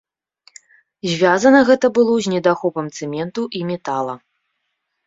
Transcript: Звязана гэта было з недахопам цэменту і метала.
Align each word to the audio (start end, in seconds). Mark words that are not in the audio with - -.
Звязана 1.11 1.61
гэта 1.69 1.87
было 1.99 2.17
з 2.27 2.35
недахопам 2.35 2.85
цэменту 2.97 3.41
і 3.61 3.67
метала. 3.71 4.13